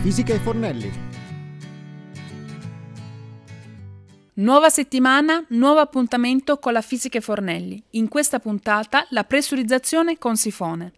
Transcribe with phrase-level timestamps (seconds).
[0.00, 0.92] fisica e Fornelli.
[4.34, 7.82] Nuova settimana, nuovo appuntamento con la fisica e Fornelli.
[7.90, 10.92] In questa puntata la pressurizzazione con sifone.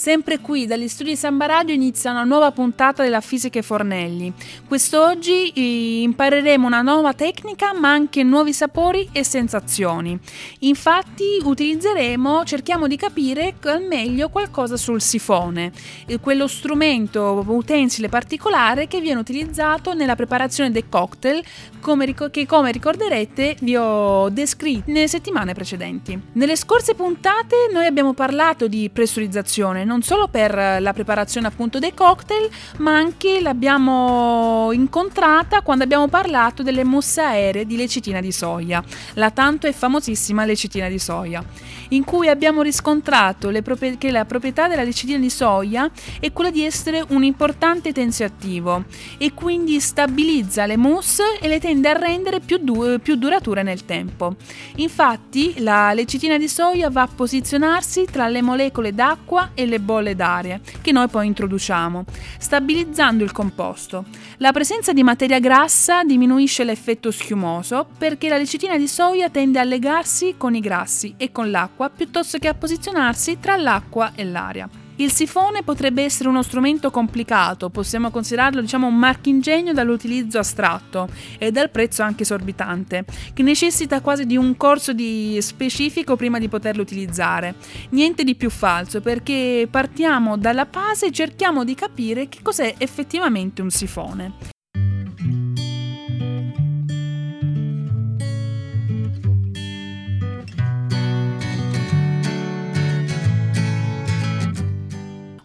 [0.00, 4.32] Sempre qui dagli studi Samba Radio inizia una nuova puntata della Fisica e Fornelli.
[4.66, 10.18] Quest'oggi impareremo una nuova tecnica ma anche nuovi sapori e sensazioni.
[10.60, 15.70] Infatti utilizzeremo, cerchiamo di capire al meglio qualcosa sul sifone,
[16.06, 21.44] eh, quello strumento utensile particolare che viene utilizzato nella preparazione dei cocktail
[21.80, 26.18] come, che come ricorderete vi ho descritto nelle settimane precedenti.
[26.32, 31.92] Nelle scorse puntate noi abbiamo parlato di pressurizzazione non solo per la preparazione appunto dei
[31.92, 38.80] cocktail, ma anche l'abbiamo incontrata quando abbiamo parlato delle mosse aeree di lecitina di soia,
[39.14, 41.42] la tanto e famosissima lecitina di soia,
[41.90, 46.64] in cui abbiamo riscontrato proprie- che la proprietà della lecitina di soia è quella di
[46.64, 48.84] essere un importante tensioattivo
[49.18, 53.84] e quindi stabilizza le mousse e le tende a rendere più, du- più durature nel
[53.84, 54.36] tempo.
[54.76, 60.14] Infatti la lecitina di soia va a posizionarsi tra le molecole d'acqua e le bolle
[60.14, 62.04] d'aria che noi poi introduciamo,
[62.38, 64.04] stabilizzando il composto.
[64.38, 69.64] La presenza di materia grassa diminuisce l'effetto schiumoso perché la lecitina di soia tende a
[69.64, 74.68] legarsi con i grassi e con l'acqua piuttosto che a posizionarsi tra l'acqua e l'aria.
[75.00, 81.50] Il sifone potrebbe essere uno strumento complicato, possiamo considerarlo diciamo un marchingegno dall'utilizzo astratto e
[81.50, 86.82] dal prezzo anche esorbitante, che necessita quasi di un corso di specifico prima di poterlo
[86.82, 87.54] utilizzare.
[87.90, 93.62] Niente di più falso, perché partiamo dalla base e cerchiamo di capire che cos'è effettivamente
[93.62, 94.59] un sifone.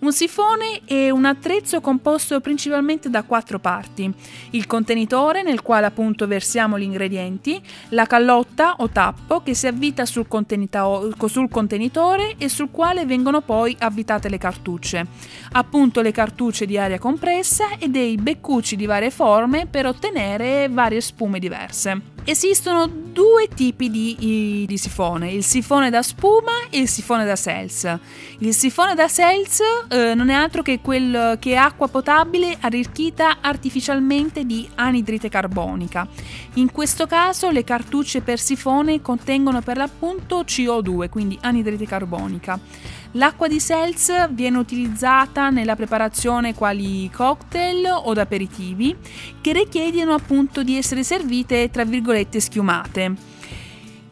[0.05, 4.07] Un sifone è un attrezzo composto principalmente da quattro parti.
[4.51, 10.05] Il contenitore nel quale appunto versiamo gli ingredienti, la callotta o tappo che si avvita
[10.05, 15.07] sul, sul contenitore e sul quale vengono poi avvitate le cartucce.
[15.53, 21.01] Appunto le cartucce di aria compressa e dei beccucci di varie forme per ottenere varie
[21.01, 22.14] spume diverse.
[22.27, 27.99] Esistono due tipi di, di, sifone, il sifone da spuma e il sifone da Sels.
[28.39, 33.37] Il sifone da Sels eh, non è altro che, quel, che è acqua potabile arricchita
[33.41, 36.07] artificialmente di anidride carbonica.
[36.55, 42.59] In questo caso le cartucce per sifone contengono per l'appunto CO2, quindi anidride carbonica.
[43.15, 48.93] L'acqua di Seltz viene utilizzata nella preparazione quali cocktail o aperitivi
[49.39, 53.13] che richiedono appunto di essere servite tra virgolette schiumate.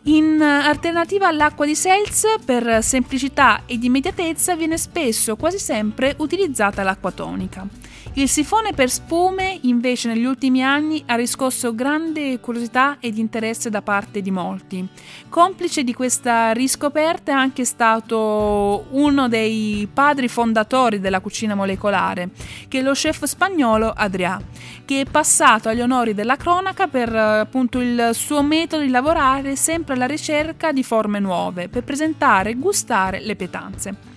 [0.03, 7.11] In alternativa all'acqua di Seltz, per semplicità ed immediatezza viene spesso, quasi sempre, utilizzata l'acqua
[7.11, 7.67] tonica.
[8.15, 13.81] Il sifone per spume invece negli ultimi anni ha riscosso grande curiosità ed interesse da
[13.81, 14.87] parte di molti.
[15.29, 22.29] Complice di questa riscoperta è anche stato uno dei padri fondatori della cucina molecolare,
[22.67, 24.39] che è lo chef spagnolo Adrià,
[24.85, 29.95] che è passato agli onori della cronaca per appunto il suo metodo di lavorare sempre
[29.95, 34.12] alla ricerca di forme nuove per presentare e gustare le pietanze.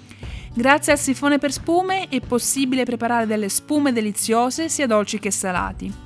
[0.59, 6.06] Grazie al sifone per spume è possibile preparare delle spume deliziose sia dolci che salati.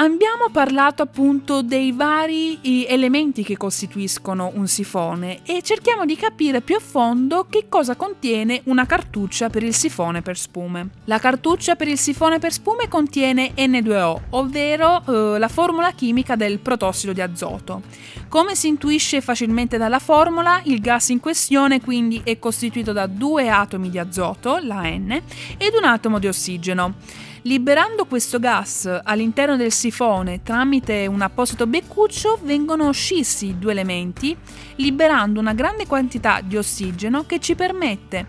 [0.00, 6.76] Abbiamo parlato appunto dei vari elementi che costituiscono un sifone e cerchiamo di capire più
[6.76, 10.90] a fondo che cosa contiene una cartuccia per il sifone per spume.
[11.06, 16.60] La cartuccia per il sifone per spume contiene N2O, ovvero eh, la formula chimica del
[16.60, 17.82] protossido di azoto.
[18.28, 23.48] Come si intuisce facilmente dalla formula, il gas in questione quindi è costituito da due
[23.48, 26.94] atomi di azoto, la N, ed un atomo di ossigeno.
[27.42, 34.36] Liberando questo gas all'interno del sifone tramite un apposito beccuccio vengono scissi due elementi,
[34.76, 38.26] liberando una grande quantità di ossigeno che ci permette,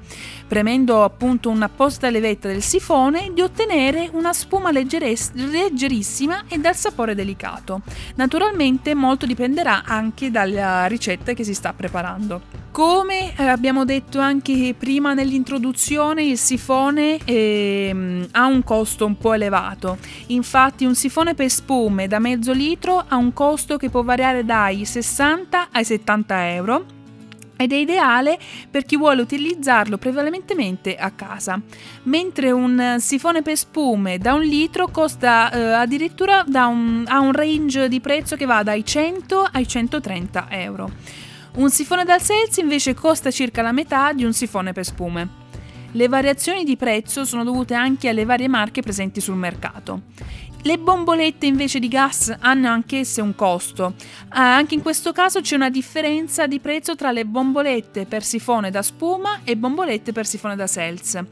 [0.48, 7.82] premendo appunto un'apposita levetta del sifone, di ottenere una spuma leggerissima e dal sapore delicato.
[8.16, 12.68] Naturalmente molto dipenderà anche dalla ricetta che si sta preparando.
[12.80, 19.34] Come eh, abbiamo detto anche prima nell'introduzione, il sifone eh, ha un costo un po'
[19.34, 19.98] elevato.
[20.28, 24.86] Infatti un sifone per spume da mezzo litro ha un costo che può variare dai
[24.86, 26.86] 60 ai 70 euro
[27.58, 28.40] ed è ideale
[28.72, 31.60] per chi vuole utilizzarlo prevalentemente a casa,
[32.04, 37.90] mentre un sifone per spume da un litro costa eh, addirittura un, ha un range
[37.90, 41.28] di prezzo che va dai 100 ai 130 euro.
[41.60, 45.28] Un sifone dal seltz invece costa circa la metà di un sifone per spume.
[45.92, 50.04] Le variazioni di prezzo sono dovute anche alle varie marche presenti sul mercato.
[50.64, 53.94] Le bombolette invece di gas hanno anch'esse un costo.
[54.30, 58.70] Ah, anche in questo caso c'è una differenza di prezzo tra le bombolette per sifone
[58.70, 61.24] da spuma e bombolette per sifone da seltz.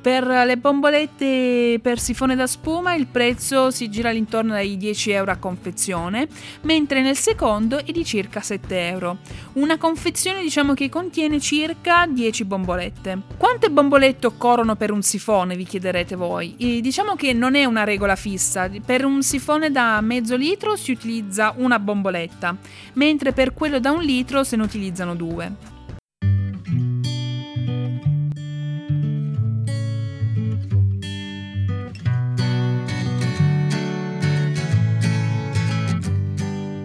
[0.00, 5.30] Per le bombolette per sifone da spuma il prezzo si gira all'intorno dai 10 euro
[5.30, 6.26] a confezione,
[6.62, 9.18] mentre nel secondo è di circa 7 euro.
[9.52, 13.20] Una confezione diciamo che contiene circa 10 bombolette.
[13.36, 16.56] Quante bombolette occorrono per un sifone, vi chiederete voi?
[16.58, 20.92] E diciamo che non è una regola fissa, per un sifone da mezzo litro si
[20.92, 22.56] utilizza una bomboletta,
[22.94, 25.70] mentre per quello da un litro se ne utilizzano due.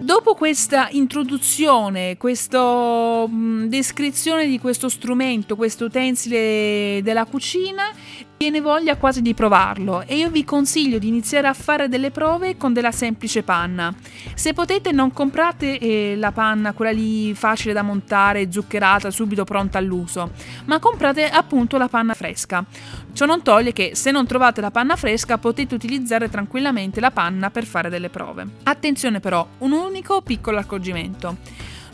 [0.08, 7.84] Dopo questa introduzione, questa descrizione di questo strumento, questo utensile della cucina,
[8.38, 12.56] viene voglia quasi di provarlo e io vi consiglio di iniziare a fare delle prove
[12.56, 13.92] con della semplice panna.
[14.34, 19.78] Se potete non comprate eh, la panna, quella lì facile da montare, zuccherata, subito pronta
[19.78, 20.30] all'uso,
[20.66, 22.64] ma comprate appunto la panna fresca.
[23.12, 27.50] Ciò non toglie che se non trovate la panna fresca potete utilizzare tranquillamente la panna
[27.50, 28.46] per fare delle prove.
[28.62, 31.36] Attenzione però, un unico piccolo accorgimento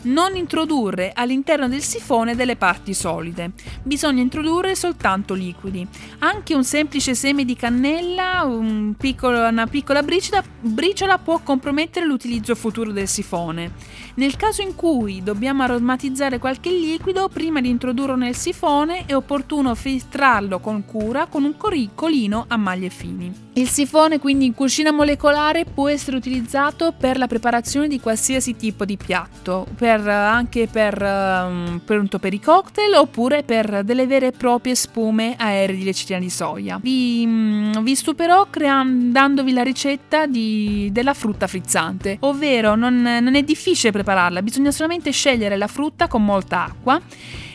[0.05, 3.51] non introdurre all'interno del sifone delle parti solide.
[3.83, 5.85] Bisogna introdurre soltanto liquidi.
[6.19, 12.55] Anche un semplice seme di cannella, un piccolo, una piccola briciola, briciola può compromettere l'utilizzo
[12.55, 13.71] futuro del sifone.
[14.17, 19.75] Nel caso in cui dobbiamo aromatizzare qualche liquido, prima di introdurlo nel sifone è opportuno
[19.75, 21.55] filtrarlo con cura con un
[21.93, 23.43] colino a maglie fini.
[23.57, 28.85] Il sifone quindi in cucina molecolare può essere utilizzato per la preparazione di qualsiasi tipo
[28.85, 34.75] di piatto, per, anche per, um, per i cocktail oppure per delle vere e proprie
[34.75, 36.79] spume aeree di lecitina di soia.
[36.81, 43.35] Vi, um, vi stuperò creando, dandovi la ricetta di, della frutta frizzante, ovvero non, non
[43.35, 47.01] è difficile prepararla, bisogna solamente scegliere la frutta con molta acqua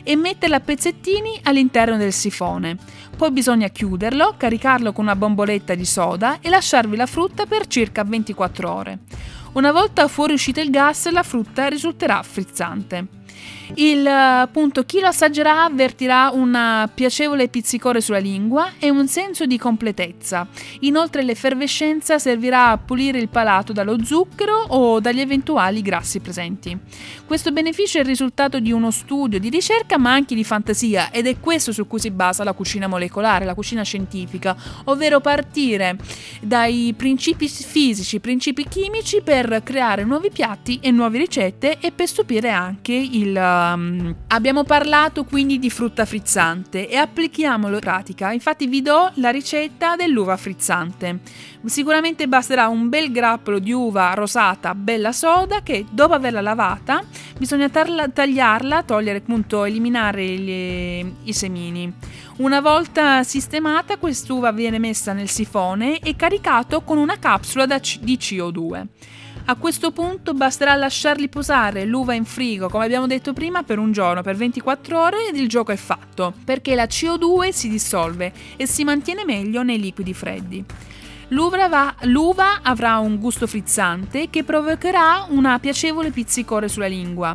[0.03, 2.75] e metterla a pezzettini all'interno del sifone.
[3.15, 8.03] Poi bisogna chiuderlo, caricarlo con una bomboletta di soda e lasciarvi la frutta per circa
[8.03, 8.99] 24 ore.
[9.53, 13.20] Una volta fuori uscito il gas, la frutta risulterà frizzante.
[13.75, 19.57] Il appunto, chi lo assaggerà avvertirà un piacevole pizzicore sulla lingua e un senso di
[19.57, 20.47] completezza.
[20.81, 26.77] Inoltre l'effervescenza servirà a pulire il palato dallo zucchero o dagli eventuali grassi presenti.
[27.25, 31.27] Questo beneficio è il risultato di uno studio di ricerca ma anche di fantasia ed
[31.27, 34.55] è questo su cui si basa la cucina molecolare, la cucina scientifica,
[34.85, 35.97] ovvero partire
[36.41, 42.49] dai principi fisici, principi chimici per creare nuovi piatti e nuove ricette e per stupire
[42.49, 42.91] anche
[43.21, 43.39] il
[43.71, 48.31] Um, abbiamo parlato quindi di frutta frizzante e applichiamolo in pratica.
[48.31, 51.19] Infatti vi do la ricetta dell'uva frizzante.
[51.65, 57.03] Sicuramente basterà un bel grappolo di uva rosata bella soda che dopo averla lavata
[57.37, 61.91] bisogna tarla, tagliarla, togliere appunto, eliminare gli, i semini.
[62.37, 68.17] Una volta sistemata quest'uva viene messa nel sifone e caricato con una capsula C- di
[68.17, 68.87] CO2.
[69.45, 73.91] A questo punto basterà lasciarli posare l'uva in frigo, come abbiamo detto prima, per un
[73.91, 78.65] giorno, per 24 ore ed il gioco è fatto, perché la CO2 si dissolve e
[78.67, 80.63] si mantiene meglio nei liquidi freddi.
[81.29, 87.33] L'uva, va, l'uva avrà un gusto frizzante che provocherà una piacevole pizzicore sulla lingua.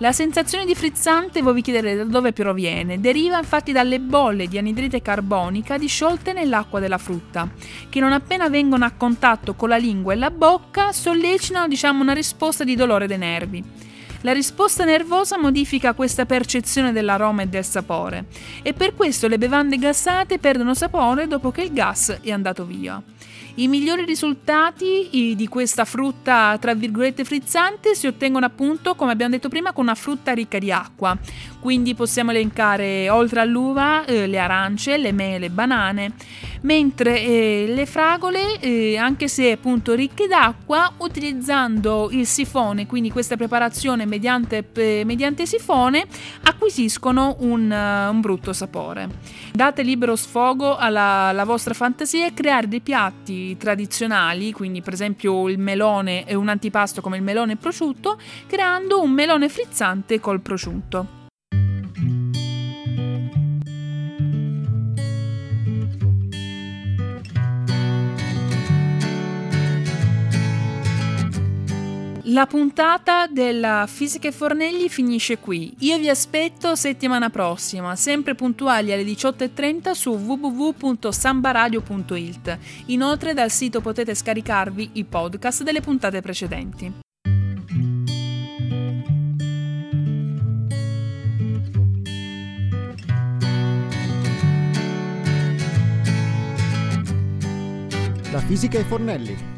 [0.00, 4.56] La sensazione di frizzante, voi vi chiederete da dove proviene, deriva infatti dalle bolle di
[4.56, 7.50] anidride carbonica disciolte nell'acqua della frutta,
[7.88, 12.12] che non appena vengono a contatto con la lingua e la bocca sollecitano diciamo una
[12.12, 13.64] risposta di dolore dei nervi.
[14.20, 18.26] La risposta nervosa modifica questa percezione dell'aroma e del sapore
[18.62, 23.02] e per questo le bevande gassate perdono sapore dopo che il gas è andato via.
[23.58, 29.48] I migliori risultati di questa frutta, tra virgolette, frizzante si ottengono appunto, come abbiamo detto
[29.48, 31.18] prima, con una frutta ricca di acqua.
[31.58, 36.12] Quindi possiamo elencare, oltre all'uva, eh, le arance, le mele, banane,
[36.60, 43.36] mentre eh, le fragole, eh, anche se appunto ricche d'acqua, utilizzando il sifone, quindi questa
[43.36, 44.64] preparazione mediante,
[45.04, 46.06] mediante sifone,
[46.44, 49.08] acquisiscono un, uh, un, brutto sapore.
[49.52, 55.48] Date libero sfogo alla, alla vostra fantasia e creare dei piatti tradizionali, quindi per esempio
[55.48, 61.17] il melone e un antipasto come il melone prosciutto, creando un melone frizzante col prosciutto.
[72.38, 75.74] La puntata della Fisica e Fornelli finisce qui.
[75.80, 82.58] Io vi aspetto settimana prossima, sempre puntuali alle 18.30 su www.sambaradio.it.
[82.86, 86.92] Inoltre dal sito potete scaricarvi i podcast delle puntate precedenti.
[98.30, 99.57] La Fisica e Fornelli